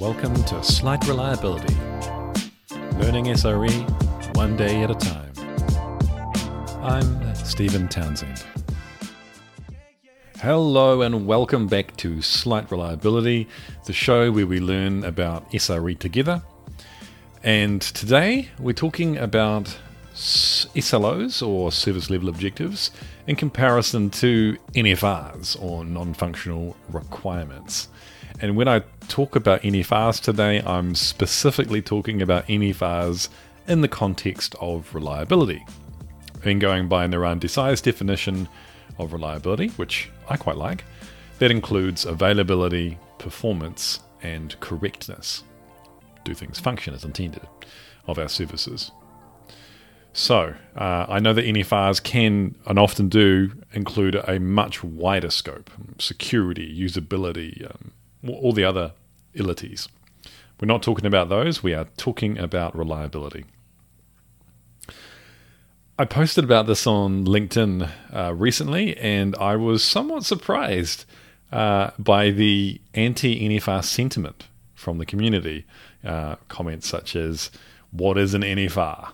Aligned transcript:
Welcome 0.00 0.36
to 0.44 0.62
Slight 0.62 1.08
Reliability, 1.08 1.74
learning 2.98 3.24
SRE 3.24 4.36
one 4.36 4.56
day 4.56 4.84
at 4.84 4.92
a 4.92 4.94
time. 4.94 5.32
I'm 6.80 7.34
Stephen 7.34 7.88
Townsend. 7.88 8.44
Hello, 10.40 11.02
and 11.02 11.26
welcome 11.26 11.66
back 11.66 11.96
to 11.96 12.22
Slight 12.22 12.70
Reliability, 12.70 13.48
the 13.86 13.92
show 13.92 14.30
where 14.30 14.46
we 14.46 14.60
learn 14.60 15.02
about 15.02 15.50
SRE 15.50 15.98
together. 15.98 16.44
And 17.42 17.82
today 17.82 18.50
we're 18.60 18.74
talking 18.74 19.16
about 19.16 19.76
SLOs 20.14 21.44
or 21.44 21.72
service 21.72 22.08
level 22.08 22.28
objectives 22.28 22.92
in 23.26 23.34
comparison 23.34 24.10
to 24.10 24.56
NFRs 24.74 25.60
or 25.60 25.84
non 25.84 26.14
functional 26.14 26.76
requirements. 26.88 27.88
And 28.40 28.56
when 28.56 28.68
I 28.68 28.80
talk 29.08 29.34
about 29.34 29.62
NFRs 29.62 30.22
today, 30.22 30.62
I'm 30.62 30.94
specifically 30.94 31.82
talking 31.82 32.22
about 32.22 32.46
NFRs 32.46 33.28
in 33.66 33.80
the 33.80 33.88
context 33.88 34.54
of 34.60 34.94
reliability. 34.94 35.64
And 36.44 36.60
going 36.60 36.88
by 36.88 37.06
Narayan 37.08 37.40
Desai's 37.40 37.80
definition 37.80 38.48
of 38.96 39.12
reliability, 39.12 39.68
which 39.70 40.08
I 40.28 40.36
quite 40.36 40.56
like, 40.56 40.84
that 41.40 41.50
includes 41.50 42.04
availability, 42.04 42.96
performance, 43.18 44.00
and 44.22 44.58
correctness. 44.60 45.42
Do 46.22 46.32
things 46.32 46.60
function 46.60 46.94
as 46.94 47.04
intended 47.04 47.46
of 48.06 48.20
our 48.20 48.28
services? 48.28 48.92
So, 50.12 50.54
uh, 50.76 51.06
I 51.08 51.18
know 51.18 51.32
that 51.32 51.44
NFRs 51.44 52.02
can 52.02 52.54
and 52.66 52.78
often 52.78 53.08
do 53.08 53.52
include 53.72 54.14
a 54.14 54.38
much 54.38 54.82
wider 54.82 55.30
scope 55.30 55.70
security, 55.98 56.76
usability, 56.80 57.64
um, 57.64 57.92
all 58.34 58.52
the 58.52 58.64
other 58.64 58.92
illities. 59.34 59.88
We're 60.60 60.66
not 60.66 60.82
talking 60.82 61.06
about 61.06 61.28
those, 61.28 61.62
we 61.62 61.74
are 61.74 61.86
talking 61.96 62.38
about 62.38 62.76
reliability. 62.76 63.44
I 66.00 66.04
posted 66.04 66.44
about 66.44 66.66
this 66.66 66.86
on 66.86 67.24
LinkedIn 67.24 67.90
uh, 68.12 68.32
recently, 68.34 68.96
and 68.98 69.34
I 69.36 69.56
was 69.56 69.82
somewhat 69.82 70.24
surprised 70.24 71.04
uh, 71.50 71.90
by 71.98 72.30
the 72.30 72.80
anti 72.94 73.48
NFR 73.48 73.84
sentiment 73.84 74.46
from 74.74 74.98
the 74.98 75.06
community. 75.06 75.66
Uh, 76.04 76.36
comments 76.46 76.88
such 76.88 77.16
as, 77.16 77.50
What 77.90 78.16
is 78.16 78.34
an 78.34 78.42
NFR? 78.42 79.10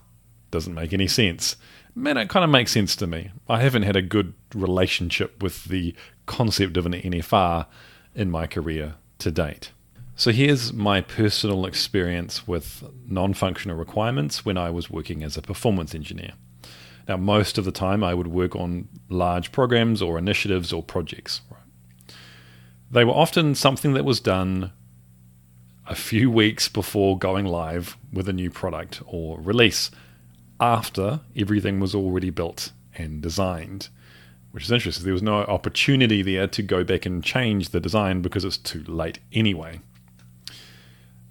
Doesn't 0.51 0.75
make 0.75 0.92
any 0.92 1.09
sense. 1.09 1.57
Man, 1.95 2.19
it 2.19 2.29
kind 2.29 2.45
of 2.45 2.51
makes 2.51 2.73
sense 2.73 2.97
to 2.97 3.07
me. 3.07 3.31
I 3.48 3.61
haven't 3.61 3.85
had 3.85 3.97
a 3.97 4.03
good 4.03 4.35
relationship 4.55 5.42
with 5.42 5.65
the 5.65 5.95
concept 6.27 6.77
of 6.77 6.85
an 6.85 6.92
NFR 6.92 7.67
in 8.15 8.31
my 8.31 8.47
career 8.47 8.97
to 9.19 9.31
date. 9.31 9.70
So 10.17 10.31
here's 10.31 10.73
my 10.73 11.01
personal 11.01 11.67
experience 11.67 12.47
with 12.47 12.84
non 13.07 13.34
functional 13.34 13.77
requirements 13.77 14.45
when 14.45 14.57
I 14.57 14.70
was 14.70 14.91
working 14.91 15.23
as 15.25 15.37
a 15.37 15.43
performance 15.43 15.95
engineer. 15.95 16.33
Now, 17.09 17.17
most 17.17 17.59
of 17.59 17.65
the 17.65 17.73
time, 17.73 18.03
I 18.03 18.15
would 18.15 18.29
work 18.29 18.57
on 18.57 18.89
large 19.09 19.53
programs 19.53 20.01
or 20.01 20.17
initiatives 20.17 20.73
or 20.73 20.83
projects. 20.83 21.41
Right? 21.51 22.15
They 22.91 23.05
were 23.05 23.12
often 23.12 23.55
something 23.55 23.95
that 23.95 24.05
was 24.05 24.20
done 24.20 24.73
a 25.87 25.95
few 25.95 26.31
weeks 26.31 26.69
before 26.69 27.19
going 27.19 27.45
live 27.45 27.97
with 28.12 28.29
a 28.29 28.33
new 28.33 28.51
product 28.51 29.03
or 29.07 29.41
release, 29.41 29.91
after 30.61 31.20
everything 31.37 31.81
was 31.81 31.95
already 31.95 32.31
built 32.31 32.73
and 32.97 33.20
designed 33.20 33.89
which 34.55 34.63
is 34.63 34.71
interesting. 34.71 35.03
There 35.03 35.13
was 35.13 35.21
no 35.21 35.39
opportunity 35.39 36.23
there 36.23 36.47
to 36.47 36.63
go 36.63 36.85
back 36.85 37.05
and 37.05 37.25
change 37.25 37.71
the 37.71 37.81
design 37.81 38.23
because 38.23 38.45
it's 38.45 38.57
too 38.57 38.85
late 38.85 39.19
anyway. 39.33 39.81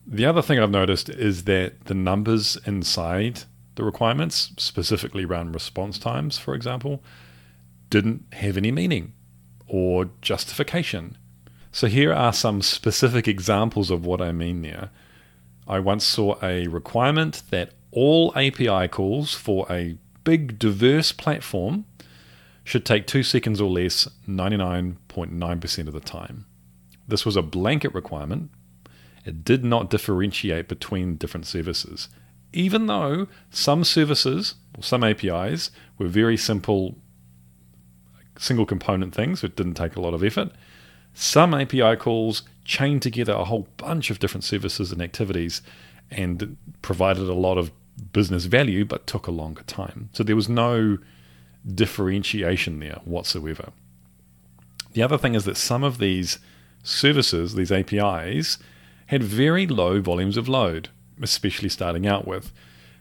The 0.06 0.26
other 0.26 0.42
thing 0.42 0.60
I've 0.60 0.70
noticed 0.70 1.08
is 1.08 1.46
that 1.46 1.86
the 1.86 1.94
numbers 1.94 2.58
inside 2.66 3.44
the 3.76 3.86
requirements, 3.86 4.52
specifically 4.58 5.24
around 5.24 5.54
response 5.54 5.98
times, 5.98 6.38
for 6.38 6.54
example, 6.54 7.02
didn't 7.90 8.26
have 8.34 8.58
any 8.58 8.74
meaning 8.74 9.14
or 9.68 10.10
justification. 10.22 11.18
So 11.72 11.88
here 11.88 12.12
are 12.12 12.34
some 12.34 12.62
specific 12.62 13.26
examples 13.30 13.90
of 13.90 14.06
what 14.06 14.20
I 14.20 14.34
mean 14.34 14.64
there. 14.64 14.90
I 15.66 15.80
once 15.80 16.04
saw 16.04 16.36
a 16.44 16.68
requirement 16.68 17.44
that 17.52 17.72
all 17.90 18.34
API 18.36 18.90
calls 18.90 19.34
for 19.34 19.66
a 19.72 19.96
big, 20.26 20.60
diverse 20.60 21.14
platform 21.14 21.86
should 22.64 22.86
take 22.86 23.08
two 23.08 23.24
seconds 23.24 23.60
or 23.60 23.70
less 23.70 24.08
99.9% 24.28 25.88
of 25.88 25.94
the 25.94 26.00
time. 26.00 26.46
This 27.08 27.26
was 27.26 27.36
a 27.36 27.42
blanket 27.42 27.94
requirement. 27.94 28.52
It 29.26 29.44
did 29.44 29.64
not 29.64 29.90
differentiate 29.90 30.68
between 30.68 31.16
different 31.16 31.46
services, 31.46 32.10
even 32.54 32.86
though 32.86 33.28
some 33.50 33.84
services 33.84 34.56
or 34.78 34.84
some 34.84 35.04
APIs 35.04 35.72
were 35.98 36.08
very 36.08 36.38
simple 36.38 36.96
single 38.38 38.66
component 38.66 39.14
things, 39.14 39.44
it 39.44 39.56
didn't 39.56 39.76
take 39.76 39.96
a 39.96 40.02
lot 40.02 40.14
of 40.14 40.24
effort. 40.24 40.52
Some 41.14 41.54
API 41.54 41.96
calls 41.96 42.44
chained 42.66 43.02
together 43.02 43.34
a 43.34 43.46
whole 43.46 43.68
bunch 43.78 44.10
of 44.10 44.20
different 44.20 44.44
services 44.44 44.92
and 44.92 45.02
activities 45.02 45.62
and 46.10 46.58
provided 46.82 47.30
a 47.30 47.34
lot 47.34 47.58
of 47.58 47.72
business 48.12 48.46
value 48.46 48.86
but 48.86 49.06
took 49.06 49.28
a 49.28 49.32
longer 49.32 49.64
time. 49.64 50.10
So 50.14 50.24
there 50.24 50.36
was 50.36 50.50
no 50.50 50.98
differentiation 51.66 52.80
there 52.80 53.00
whatsoever. 53.06 53.72
The 54.94 55.04
other 55.04 55.18
thing 55.18 55.36
is 55.36 55.46
that 55.46 55.58
some 55.58 55.84
of 55.84 55.98
these 55.98 56.40
services, 56.84 57.56
these 57.56 57.72
APIs, 57.72 58.58
had 59.08 59.24
very 59.24 59.66
low 59.68 60.02
volumes 60.02 60.38
of 60.38 60.48
load, 60.48 60.90
especially 61.22 61.70
starting 61.70 62.06
out 62.06 62.28
with. 62.28 62.52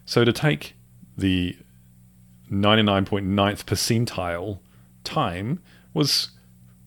So 0.05 0.25
to 0.25 0.33
take 0.33 0.75
the 1.17 1.57
99.9th 2.51 3.65
percentile 3.65 4.59
time 5.05 5.61
was 5.95 6.31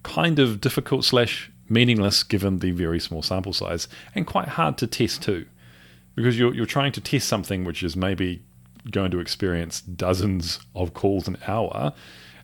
kind 0.03 0.39
of 0.39 0.61
difficult 0.61 1.03
slash 1.03 1.51
meaningless 1.67 2.23
given 2.23 2.59
the 2.59 2.71
very 2.71 2.99
small 2.99 3.23
sample 3.23 3.53
size 3.53 3.87
and 4.13 4.27
quite 4.27 4.49
hard 4.49 4.77
to 4.77 4.85
test 4.85 5.23
too 5.23 5.45
because 6.13 6.37
you're, 6.37 6.53
you're 6.53 6.65
trying 6.65 6.91
to 6.91 7.01
test 7.01 7.27
something 7.27 7.63
which 7.63 7.81
is 7.81 7.95
maybe 7.95 8.43
going 8.91 9.11
to 9.11 9.19
experience 9.19 9.81
dozens 9.81 10.59
of 10.73 10.93
calls 10.93 11.27
an 11.27 11.37
hour. 11.47 11.93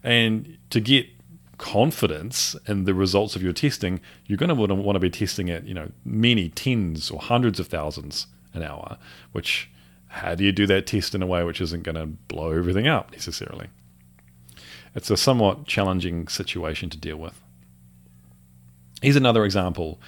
And 0.04 0.58
to 0.70 0.80
get 0.80 1.08
confidence 1.58 2.56
in 2.68 2.86
the 2.86 2.94
results 2.94 3.36
of 3.36 3.44
your 3.44 3.54
testing, 3.54 4.02
you're 4.26 4.38
going 4.38 4.50
to 4.50 4.56
want 4.56 4.96
to 4.96 5.00
be 5.00 5.10
testing 5.10 5.50
at 5.50 5.66
you 5.66 5.74
know 5.74 5.92
many 6.04 6.50
tens 6.50 7.12
or 7.12 7.20
hundreds 7.20 7.60
of 7.60 7.68
thousands 7.68 8.28
an 8.54 8.64
hour. 8.64 8.98
Which 9.32 9.70
how 10.08 10.36
do 10.36 10.44
you 10.44 10.52
do 10.52 10.68
that 10.68 10.88
test 10.88 11.16
in 11.16 11.22
a 11.22 11.28
way 11.28 11.44
which 11.44 11.62
isn't 11.62 11.84
going 11.84 11.96
to 11.96 12.06
blow 12.06 12.52
everything 12.52 12.88
up 12.88 13.12
necessarily? 13.12 13.68
It's 14.94 15.10
a 15.10 15.16
somewhat 15.16 15.68
challenging 15.68 16.28
situation 16.28 16.90
to 16.90 16.98
deal 16.98 17.16
with. 17.16 17.42
Here's 19.02 19.16
another 19.16 19.46
example. 19.46 20.02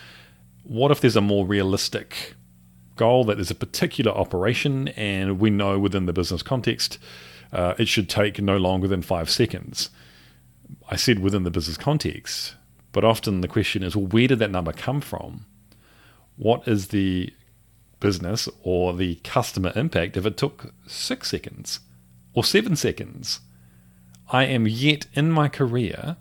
What 0.63 0.91
if 0.91 0.99
there's 0.99 1.15
a 1.15 1.21
more 1.21 1.45
realistic 1.45 2.35
goal 2.95 3.23
that 3.25 3.35
there's 3.35 3.51
a 3.51 3.55
particular 3.55 4.11
operation, 4.11 4.89
and 4.89 5.39
we 5.39 5.49
know 5.49 5.79
within 5.79 6.05
the 6.05 6.13
business 6.13 6.43
context 6.43 6.97
uh, 7.51 7.75
it 7.77 7.87
should 7.87 8.09
take 8.09 8.41
no 8.41 8.57
longer 8.57 8.87
than 8.87 9.01
five 9.01 9.29
seconds. 9.29 9.89
I 10.89 10.95
said 10.95 11.19
within 11.19 11.43
the 11.43 11.51
business 11.51 11.77
context, 11.77 12.55
but 12.91 13.03
often 13.03 13.41
the 13.41 13.47
question 13.47 13.83
is, 13.83 13.95
well, 13.95 14.07
where 14.07 14.27
did 14.27 14.39
that 14.39 14.51
number 14.51 14.73
come 14.73 15.01
from? 15.01 15.45
What 16.35 16.67
is 16.67 16.87
the 16.87 17.33
business 17.99 18.49
or 18.63 18.93
the 18.93 19.15
customer 19.23 19.71
impact 19.75 20.17
if 20.17 20.25
it 20.25 20.35
took 20.35 20.73
six 20.87 21.29
seconds 21.29 21.79
or 22.33 22.43
seven 22.43 22.75
seconds? 22.75 23.39
I 24.29 24.45
am 24.45 24.67
yet 24.67 25.05
in 25.13 25.31
my 25.31 25.47
career 25.47 26.17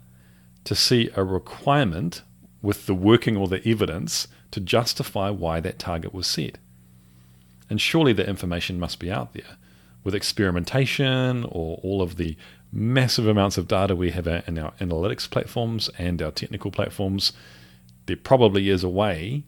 to 0.65 0.75
see 0.75 1.09
a 1.15 1.23
requirement 1.23 2.21
with 2.61 2.85
the 2.85 2.95
working 2.95 3.35
or 3.35 3.47
the 3.47 3.67
evidence 3.67 4.27
to 4.53 4.59
justify 4.59 5.31
why 5.31 5.59
that 5.59 5.79
target 5.79 6.13
was 6.13 6.27
set. 6.27 6.59
And 7.71 7.81
surely 7.81 8.13
the 8.13 8.29
information 8.29 8.79
must 8.79 8.99
be 8.99 9.09
out 9.09 9.33
there 9.33 9.57
with 10.03 10.13
experimentation 10.13 11.43
or 11.45 11.79
all 11.81 12.03
of 12.03 12.17
the 12.17 12.37
massive 12.71 13.25
amounts 13.25 13.57
of 13.57 13.67
data 13.67 13.95
we 13.95 14.11
have 14.11 14.27
in 14.27 14.59
our 14.59 14.73
analytics 14.73 15.27
platforms 15.27 15.89
and 15.97 16.21
our 16.21 16.29
technical 16.29 16.69
platforms. 16.69 17.33
There 18.05 18.15
probably 18.15 18.69
is 18.69 18.83
a 18.83 18.89
way 18.89 19.41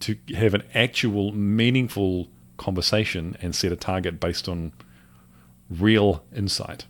to 0.00 0.16
have 0.34 0.54
an 0.54 0.62
actual 0.74 1.32
meaningful 1.32 2.28
conversation 2.56 3.36
and 3.42 3.54
set 3.54 3.70
a 3.70 3.76
target 3.76 4.18
based 4.18 4.48
on 4.48 4.72
real 5.68 6.24
insight. 6.34 6.86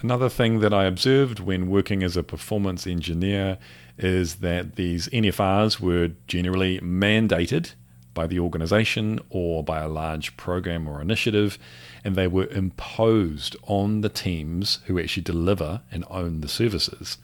Another 0.00 0.28
thing 0.28 0.60
that 0.60 0.72
I 0.72 0.84
observed 0.84 1.40
when 1.40 1.68
working 1.68 2.04
as 2.04 2.16
a 2.16 2.22
performance 2.22 2.86
engineer 2.86 3.58
is 3.98 4.36
that 4.36 4.76
these 4.76 5.08
NFRs 5.08 5.80
were 5.80 6.12
generally 6.26 6.80
mandated 6.80 7.74
by 8.12 8.26
the 8.26 8.38
organization 8.38 9.20
or 9.28 9.62
by 9.62 9.80
a 9.80 9.88
large 9.88 10.36
program 10.36 10.88
or 10.88 11.00
initiative, 11.00 11.58
and 12.04 12.14
they 12.14 12.28
were 12.28 12.46
imposed 12.46 13.56
on 13.64 14.00
the 14.00 14.08
teams 14.08 14.78
who 14.86 14.98
actually 14.98 15.22
deliver 15.22 15.82
and 15.90 16.04
own 16.08 16.40
the 16.40 16.48
services. 16.48 17.18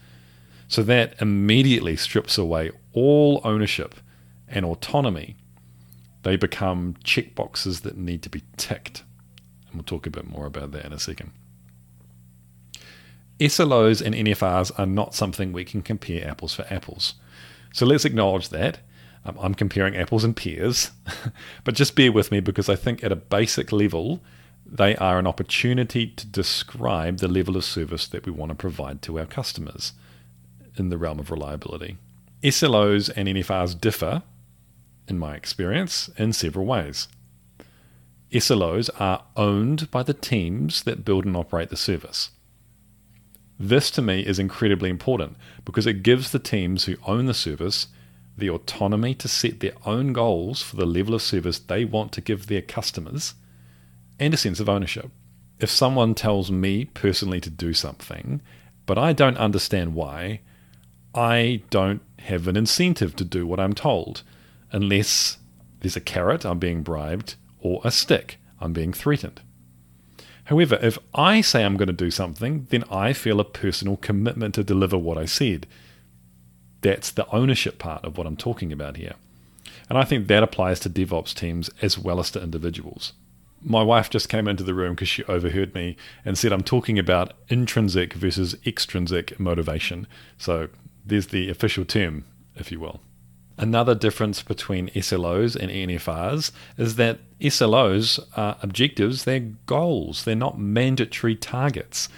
So 0.69 0.83
that 0.85 1.15
immediately 1.21 1.97
strips 1.97 2.39
away 2.39 2.71
all 2.93 3.41
ownership 3.45 3.97
and 4.49 4.65
autonomy 4.65 5.37
They 6.23 6.37
become 6.37 6.95
checkboxes 7.03 7.81
that 7.83 7.97
need 7.97 8.23
to 8.23 8.29
be 8.29 8.43
ticked. 8.57 9.05
And 9.67 9.75
we'll 9.75 9.85
talk 9.85 10.07
a 10.07 10.11
bit 10.11 10.29
more 10.29 10.47
about 10.47 10.73
that 10.73 10.85
in 10.85 10.93
a 10.93 10.99
second. 10.99 11.33
SLOs 13.41 14.03
and 14.03 14.15
NFRs 14.15 14.71
are 14.79 14.87
not 14.87 15.15
something 15.15 15.53
we 15.53 15.65
can 15.65 15.81
compare 15.81 16.29
apples 16.29 16.55
for 16.55 16.67
apples. 16.69 17.15
So 17.73 17.87
let's 17.87 18.05
acknowledge 18.05 18.51
that. 18.51 18.81
Um, 19.25 19.39
I'm 19.41 19.55
comparing 19.55 19.97
apples 19.97 20.25
and 20.25 20.37
pears, 20.37 20.91
but 21.65 21.75
just 21.75 21.97
bear 21.97 22.13
with 22.13 22.31
me 22.31 22.41
because 22.41 22.69
I 22.69 22.77
think 22.77 23.03
at 23.03 23.13
a 23.13 23.17
basic 23.17 23.73
level, 23.73 24.21
they 24.67 24.95
are 24.97 25.19
an 25.19 25.27
opportunity 25.27 26.07
to 26.07 26.27
describe 26.27 27.19
the 27.19 27.29
level 27.29 27.57
of 27.57 27.65
service 27.65 28.07
that 28.09 28.27
we 28.27 28.33
want 28.33 28.51
to 28.51 28.55
provide 28.55 29.03
to 29.03 29.19
our 29.19 29.27
customers 29.27 29.95
in 30.77 30.91
the 30.91 30.99
realm 30.99 31.19
of 31.19 31.31
reliability. 31.31 31.97
SLOs 32.43 33.11
and 33.15 33.29
NFRs 33.29 33.79
differ, 33.79 34.23
in 35.09 35.19
my 35.19 35.35
experience, 35.35 36.09
in 36.17 36.33
several 36.33 36.67
ways. 36.67 37.09
SLOs 38.33 38.89
are 38.99 39.25
owned 39.37 39.91
by 39.91 40.03
the 40.03 40.15
teams 40.15 40.83
that 40.85 41.05
build 41.05 41.25
and 41.25 41.37
operate 41.37 41.69
the 41.69 41.77
service. 41.77 42.31
This 43.63 43.91
to 43.91 44.01
me 44.01 44.23
is 44.23 44.39
incredibly 44.39 44.89
important 44.89 45.37
because 45.67 45.87
it 45.87 46.03
gives 46.03 46.31
the 46.31 46.39
teams 46.39 46.85
who 46.85 46.97
own 47.07 47.27
the 47.27 47.35
service 47.35 47.89
the 48.39 48.49
autonomy 48.49 49.15
to 49.15 49.29
set 49.29 49.61
their 49.61 49.75
own 49.85 50.15
goals 50.15 50.63
for 50.63 50.77
the 50.77 50.87
level 50.87 51.15
of 51.15 51.21
service 51.21 51.59
they 51.59 51.85
want 51.85 52.11
to 52.13 52.23
give 52.23 52.47
their 52.47 52.63
customers 52.63 53.35
and 54.19 54.33
a 54.33 54.39
sense 54.39 54.61
of 54.61 54.69
ownership. 54.71 55.11
If 55.59 55.69
someone 55.69 56.15
tells 56.15 56.51
me 56.51 56.87
personally 56.87 57.39
to 57.43 57.51
do 57.51 57.75
something, 57.75 58.41
but 58.87 58.97
I 58.97 59.13
don't 59.13 59.37
understand 59.37 59.95
why, 59.95 60.41
I 61.15 61.63
don't 61.69 62.01
have 62.21 62.49
an 62.49 62.57
incentive 62.57 63.15
to 63.17 63.25
do 63.25 63.47
what 63.47 63.61
I'm 63.61 63.75
told 63.75 64.23
unless 64.73 65.37
there's 65.81 65.97
a 65.97 66.01
carrot, 66.01 66.47
I'm 66.47 66.59
being 66.59 66.83
bribed, 66.83 67.35
or 67.59 67.83
a 67.85 67.91
stick, 67.91 68.39
I'm 68.59 68.73
being 68.73 68.95
threatened. 68.95 69.43
However, 70.51 70.81
if 70.83 70.99
I 71.15 71.43
say 71.43 71.65
I'm 71.65 71.77
going 71.77 71.87
to 71.87 71.93
do 71.93 72.11
something, 72.11 72.67
then 72.71 72.83
I 72.91 73.13
feel 73.13 73.39
a 73.39 73.45
personal 73.45 73.97
commitment 73.97 74.57
to 74.57 74.65
deliver 74.65 74.99
what 74.99 75.17
I 75.17 75.25
said. 75.25 75.69
That's 76.81 77.13
the 77.13 77.33
ownership 77.33 77.79
part 77.79 78.05
of 78.05 78.19
what 78.19 78.27
I'm 78.27 78.37
talking 78.37 78.73
about 78.73 78.97
here. 78.97 79.15
And 79.89 79.97
I 79.97 80.03
think 80.03 80.27
that 80.27 80.43
applies 80.43 80.81
to 80.81 80.91
DevOps 80.91 81.35
teams 81.35 81.71
as 81.81 81.97
well 81.97 82.19
as 82.19 82.33
to 82.33 82.43
individuals. 82.43 83.13
My 83.63 83.85
wife 83.85 84.11
just 84.11 84.29
came 84.29 84.49
into 84.49 84.65
the 84.65 84.75
room 84.75 84.97
because 84.97 85.09
she 85.09 85.23
overheard 85.25 85.73
me 85.73 85.97
and 86.25 86.37
said 86.37 86.53
I'm 86.53 86.65
talking 86.65 86.99
about 86.99 87.35
intrinsic 87.49 88.15
versus 88.15 88.57
extrinsic 88.67 89.39
motivation. 89.39 90.09
So 90.37 90.69
there's 91.07 91.29
the 91.29 91.49
official 91.49 91.85
term, 91.85 92.25
if 92.57 92.73
you 92.73 92.81
will. 92.81 93.01
Another 93.61 93.95
difference 93.95 94.43
between 94.43 94.89
SLOs 94.89 95.55
and 95.55 95.71
NFRs 95.71 96.51
is 96.79 96.97
that 96.97 97.19
SLOs 97.41 98.19
are 98.35 98.57
objectives, 98.63 99.25
they're 99.25 99.53
goals, 99.67 100.25
they're 100.25 100.35
not 100.35 100.59
mandatory 100.59 101.37
targets. 101.37 102.09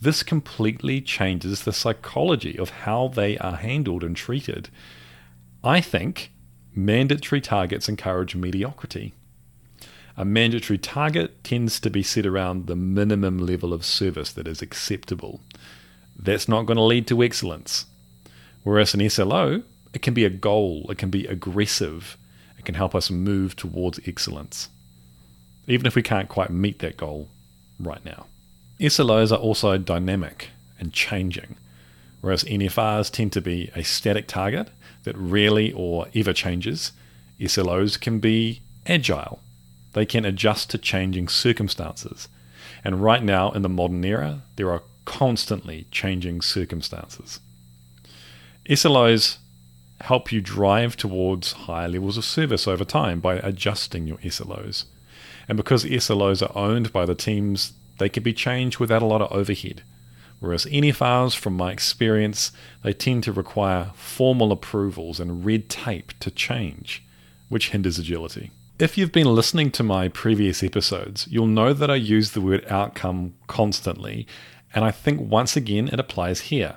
This 0.00 0.24
completely 0.24 1.00
changes 1.00 1.62
the 1.62 1.72
psychology 1.72 2.58
of 2.58 2.70
how 2.70 3.06
they 3.06 3.38
are 3.38 3.54
handled 3.54 4.02
and 4.02 4.16
treated. 4.16 4.70
I 5.62 5.80
think 5.80 6.32
mandatory 6.74 7.40
targets 7.40 7.88
encourage 7.88 8.34
mediocrity. 8.34 9.14
A 10.16 10.24
mandatory 10.24 10.78
target 10.78 11.44
tends 11.44 11.78
to 11.78 11.90
be 11.90 12.02
set 12.02 12.26
around 12.26 12.66
the 12.66 12.74
minimum 12.74 13.38
level 13.38 13.72
of 13.72 13.84
service 13.84 14.32
that 14.32 14.48
is 14.48 14.62
acceptable. 14.62 15.42
That's 16.18 16.48
not 16.48 16.66
going 16.66 16.76
to 16.76 16.82
lead 16.82 17.06
to 17.06 17.22
excellence. 17.22 17.86
Whereas 18.64 18.94
an 18.94 19.08
SLO 19.08 19.62
it 19.92 20.02
can 20.02 20.14
be 20.14 20.24
a 20.24 20.30
goal, 20.30 20.86
it 20.90 20.98
can 20.98 21.10
be 21.10 21.26
aggressive, 21.26 22.16
it 22.58 22.64
can 22.64 22.74
help 22.74 22.94
us 22.94 23.10
move 23.10 23.56
towards 23.56 24.00
excellence, 24.06 24.68
even 25.66 25.86
if 25.86 25.94
we 25.94 26.02
can't 26.02 26.28
quite 26.28 26.50
meet 26.50 26.78
that 26.80 26.96
goal 26.96 27.28
right 27.78 28.04
now. 28.04 28.26
SLOs 28.80 29.32
are 29.32 29.40
also 29.40 29.76
dynamic 29.78 30.50
and 30.78 30.92
changing, 30.92 31.56
whereas 32.20 32.44
NFRs 32.44 33.10
tend 33.10 33.32
to 33.32 33.40
be 33.40 33.70
a 33.74 33.82
static 33.82 34.28
target 34.28 34.68
that 35.04 35.16
rarely 35.16 35.72
or 35.72 36.06
ever 36.14 36.32
changes. 36.32 36.92
SLOs 37.40 38.00
can 38.00 38.18
be 38.18 38.60
agile, 38.86 39.40
they 39.94 40.06
can 40.06 40.24
adjust 40.24 40.70
to 40.70 40.78
changing 40.78 41.28
circumstances. 41.28 42.28
And 42.84 43.02
right 43.02 43.22
now, 43.22 43.50
in 43.50 43.62
the 43.62 43.68
modern 43.68 44.04
era, 44.04 44.42
there 44.56 44.70
are 44.70 44.82
constantly 45.04 45.86
changing 45.90 46.42
circumstances. 46.42 47.40
SLOs 48.68 49.38
help 50.00 50.30
you 50.32 50.40
drive 50.40 50.96
towards 50.96 51.52
higher 51.52 51.88
levels 51.88 52.16
of 52.16 52.24
service 52.24 52.68
over 52.68 52.84
time 52.84 53.20
by 53.20 53.36
adjusting 53.36 54.06
your 54.06 54.18
SLOs. 54.18 54.84
And 55.48 55.56
because 55.56 55.84
SLOs 55.84 56.42
are 56.42 56.56
owned 56.56 56.92
by 56.92 57.04
the 57.06 57.14
teams, 57.14 57.72
they 57.98 58.08
can 58.08 58.22
be 58.22 58.32
changed 58.32 58.78
without 58.78 59.02
a 59.02 59.06
lot 59.06 59.22
of 59.22 59.32
overhead. 59.32 59.82
Whereas 60.40 60.66
NFRs, 60.66 61.34
from 61.36 61.56
my 61.56 61.72
experience, 61.72 62.52
they 62.84 62.92
tend 62.92 63.24
to 63.24 63.32
require 63.32 63.90
formal 63.94 64.52
approvals 64.52 65.18
and 65.18 65.44
red 65.44 65.68
tape 65.68 66.12
to 66.20 66.30
change, 66.30 67.02
which 67.48 67.70
hinders 67.70 67.98
agility. 67.98 68.50
If 68.78 68.96
you've 68.96 69.10
been 69.10 69.34
listening 69.34 69.72
to 69.72 69.82
my 69.82 70.06
previous 70.06 70.62
episodes, 70.62 71.26
you'll 71.28 71.48
know 71.48 71.72
that 71.72 71.90
I 71.90 71.96
use 71.96 72.30
the 72.30 72.40
word 72.40 72.64
outcome 72.70 73.34
constantly, 73.48 74.28
and 74.72 74.84
I 74.84 74.92
think 74.92 75.20
once 75.20 75.56
again 75.56 75.88
it 75.88 75.98
applies 75.98 76.42
here. 76.42 76.76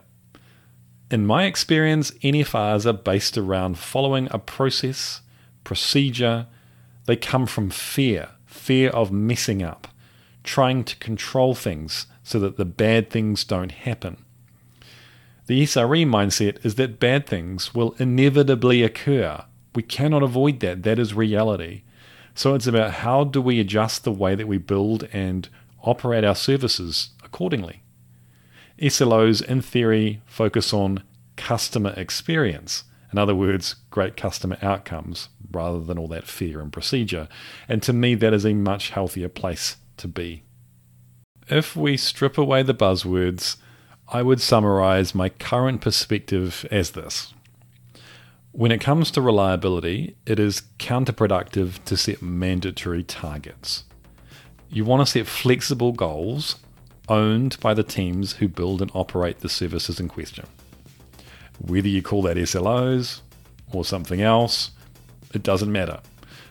In 1.12 1.25
my 1.25 1.44
experience, 1.44 2.12
NFRs 2.24 2.86
are 2.86 2.94
based 2.94 3.38
around 3.38 3.78
following 3.78 4.30
a 4.31 4.40
process, 4.40 5.19
procedure. 5.66 6.48
They 7.06 7.18
come 7.18 7.46
from 7.46 7.69
fear 7.69 8.30
fear 8.46 8.90
of 8.92 9.12
messing 9.12 9.63
up, 9.63 9.88
trying 10.44 10.84
to 10.84 10.96
control 10.98 11.56
things 11.56 12.06
so 12.24 12.40
that 12.40 12.58
the 12.58 12.66
bad 12.66 13.10
things 13.10 13.44
don't 13.44 13.72
happen. 13.72 14.24
The 15.48 15.63
SRE 15.63 16.06
mindset 16.06 16.63
is 16.66 16.75
that 16.75 17.00
bad 17.00 17.25
things 17.28 17.74
will 17.74 17.96
inevitably 17.98 18.84
occur. 18.84 19.44
We 19.74 19.84
cannot 19.84 20.24
avoid 20.24 20.60
that. 20.60 20.84
That 20.84 21.00
is 21.00 21.13
reality. 21.13 21.84
So 22.36 22.56
it's 22.56 22.68
about 22.68 22.92
how 22.92 23.24
do 23.24 23.42
we 23.42 23.60
adjust 23.60 24.04
the 24.04 24.12
way 24.12 24.36
that 24.36 24.48
we 24.48 24.58
build 24.58 25.08
and 25.12 25.50
operate 25.84 26.24
our 26.24 26.36
services 26.36 27.10
accordingly. 27.24 27.84
SLOs, 28.81 29.44
in 29.44 29.62
theory, 29.62 30.22
focus 30.25 30.74
on 30.74 31.04
customer 31.38 31.94
experience. 31.95 32.83
In 33.12 33.19
other 33.19 33.36
words, 33.36 33.75
great 33.89 34.18
customer 34.18 34.57
outcomes 34.62 35.29
rather 35.51 35.82
than 35.82 36.00
all 36.00 36.08
that 36.08 36.27
fear 36.27 36.62
and 36.62 36.72
procedure. 36.72 37.27
And 37.67 37.84
to 37.84 37.94
me, 37.94 38.15
that 38.15 38.34
is 38.34 38.46
a 38.46 38.53
much 38.53 38.89
healthier 38.89 39.29
place 39.29 39.77
to 39.98 40.08
be. 40.08 40.44
If 41.48 41.75
we 41.75 41.98
strip 41.98 42.38
away 42.38 42.63
the 42.63 42.74
buzzwords, 42.74 43.58
I 44.08 44.24
would 44.24 44.41
summarize 44.41 45.13
my 45.13 45.29
current 45.29 45.82
perspective 45.82 46.65
as 46.72 46.91
this. 46.91 47.34
When 48.53 48.72
it 48.72 48.82
comes 48.82 49.12
to 49.12 49.22
reliability, 49.22 50.15
it 50.25 50.39
is 50.39 50.63
counterproductive 50.79 51.84
to 51.86 51.96
set 51.96 52.22
mandatory 52.22 53.03
targets. 53.03 53.84
You 54.70 54.86
want 54.86 55.05
to 55.05 55.12
set 55.12 55.27
flexible 55.27 55.91
goals 55.91 56.55
owned 57.08 57.60
by 57.60 57.74
the 57.74 57.84
teams 57.84 58.34
who 58.34 58.48
build 58.48 58.81
and 58.81 58.91
operate 58.93 59.39
the 59.39 59.50
services 59.50 60.00
in 60.00 60.08
question. 60.08 60.46
Whether 61.60 61.88
you 61.88 62.01
call 62.01 62.22
that 62.24 62.38
SLOs 62.38 63.22
or 63.72 63.86
something 63.86 64.22
else, 64.22 64.72
it 65.34 65.43
doesn't 65.43 65.72
matter. 65.72 66.00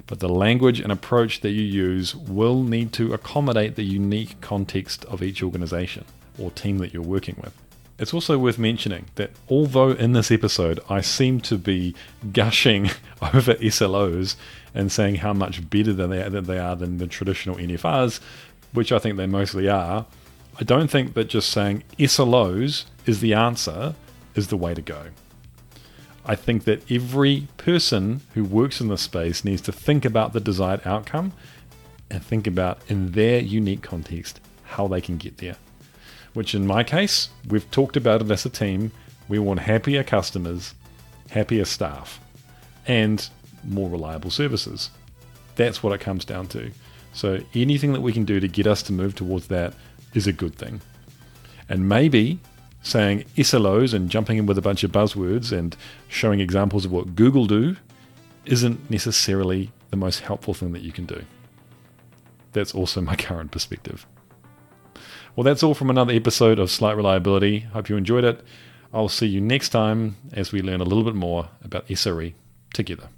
But 0.07 0.21
the 0.21 0.28
language 0.28 0.80
and 0.80 0.90
approach 0.90 1.40
that 1.40 1.50
you 1.50 1.62
use 1.62 2.14
will 2.14 2.62
need 2.62 2.92
to 2.95 3.12
accommodate 3.12 3.76
the 3.76 3.85
unique 3.85 4.40
context 4.40 5.04
of 5.07 5.23
each 5.23 5.42
organization 5.42 6.04
or 6.38 6.50
team 6.50 6.78
that 6.78 6.92
you're 6.92 7.02
working 7.02 7.37
with. 7.40 7.54
It's 7.99 8.14
also 8.14 8.38
worth 8.38 8.59
mentioning 8.59 9.07
that 9.16 9.30
although 9.50 9.90
in 9.90 10.14
this 10.14 10.30
episode 10.30 10.80
I 10.88 11.02
seem 11.02 11.40
to 11.42 11.59
be 11.59 11.95
gushing 12.33 12.90
over 13.35 13.54
SLOs 13.54 14.37
and 14.75 14.90
saying 14.90 15.16
how 15.16 15.35
much 15.35 15.69
better 15.69 15.92
than 15.92 16.11
they, 16.11 16.26
they 16.28 16.59
are 16.59 16.75
than 16.75 16.99
the 16.99 17.07
traditional 17.07 17.57
NFRs, 17.57 18.21
which 18.73 18.90
I 18.90 18.99
think 18.99 19.16
they 19.16 19.26
mostly 19.26 19.69
are, 19.69 20.07
I 20.61 20.64
don't 20.64 20.90
think 20.90 21.14
that 21.14 21.31
just 21.31 21.49
saying 21.49 21.85
SLOs 21.99 22.85
is 23.07 23.21
the 23.21 23.33
answer 23.33 23.95
is 24.35 24.49
the 24.49 24.59
way 24.59 24.75
to 24.75 24.83
go. 24.83 25.07
I 26.26 26.35
think 26.37 26.64
that 26.64 26.88
every 26.93 27.49
person 27.57 28.21
who 28.35 28.45
works 28.45 28.79
in 28.79 28.88
this 28.88 29.00
space 29.00 29.43
needs 29.43 29.62
to 29.62 29.73
think 29.73 30.05
about 30.05 30.35
the 30.35 30.40
desired 30.40 30.83
outcome 30.85 31.33
and 32.11 32.23
think 32.23 32.47
about, 32.47 32.79
in 32.88 33.12
their 33.12 33.40
unique 33.40 33.81
context, 33.81 34.38
how 34.64 34.87
they 34.87 35.00
can 35.00 35.17
get 35.17 35.38
there. 35.38 35.57
Which, 36.35 36.55
in 36.55 36.67
my 36.67 36.85
case, 36.85 37.31
we've 37.49 37.69
talked 37.71 37.97
about 37.97 38.21
it 38.21 38.31
as 38.31 38.45
a 38.45 38.50
team. 38.50 38.93
We 39.29 39.38
want 39.38 39.61
happier 39.61 40.05
customers, 40.05 40.75
happier 41.31 41.64
staff, 41.64 42.21
and 42.87 43.26
more 43.64 43.88
reliable 43.88 44.31
services. 44.31 44.90
That's 45.57 45.83
what 45.83 45.95
it 45.95 46.02
comes 46.02 46.26
down 46.26 46.49
to. 46.49 46.71
So, 47.14 47.40
anything 47.55 47.95
that 47.95 48.02
we 48.02 48.12
can 48.12 48.25
do 48.25 48.40
to 48.40 48.47
get 48.47 48.67
us 48.67 48.83
to 48.85 48.93
move 48.93 49.14
towards 49.14 49.47
that 49.49 49.75
is 50.14 50.26
a 50.26 50.33
good 50.33 50.55
thing. 50.55 50.81
And 51.69 51.88
maybe 51.88 52.40
saying 52.83 53.25
SLOs 53.37 53.93
and 53.95 54.11
jumping 54.11 54.38
in 54.38 54.47
with 54.47 54.59
a 54.59 54.62
bunch 54.62 54.83
of 54.85 54.90
buzzwords 54.90 55.57
and 55.57 55.76
showing 56.09 56.40
examples 56.40 56.85
of 56.85 56.93
what 56.93 57.14
Google 57.14 57.47
do 57.47 57.76
isn't 58.47 58.90
necessarily 58.90 59.71
the 59.90 59.97
most 59.97 60.21
helpful 60.21 60.55
thing 60.55 60.73
that 60.73 60.83
you 60.83 60.93
can 60.93 61.05
do. 61.05 61.25
That's 62.52 62.75
also 62.75 63.00
my 63.00 63.17
current 63.29 63.50
perspective. 63.50 64.07
Well, 65.37 65.45
that's 65.45 65.62
all 65.62 65.75
from 65.75 65.90
another 65.90 66.12
episode 66.12 66.59
of 66.59 66.71
Slight 66.71 66.97
Reliability. 66.97 67.61
Hope 67.61 67.88
you 67.88 67.97
enjoyed 67.97 68.25
it. 68.25 68.40
I'll 68.93 69.09
see 69.09 69.26
you 69.26 69.40
next 69.40 69.69
time 69.69 70.17
as 70.33 70.50
we 70.50 70.62
learn 70.62 70.81
a 70.81 70.85
little 70.85 71.05
bit 71.05 71.14
more 71.14 71.49
about 71.62 71.87
SRE 71.87 72.35
together. 72.75 73.09